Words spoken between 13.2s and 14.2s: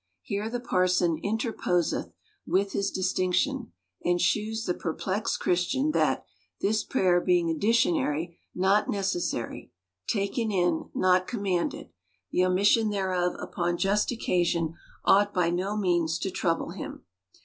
upon just